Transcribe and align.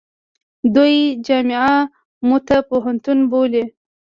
دوی 0.75 0.95
جامعه 1.25 1.75
موته 2.27 2.57
پوهنتون 2.69 3.19
بولي. 3.31 3.63